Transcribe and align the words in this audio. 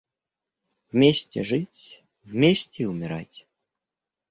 Вместе 0.91 1.43
жить, 1.43 2.03
вместе 2.23 2.81
и 2.81 2.85
умирать. 2.87 3.47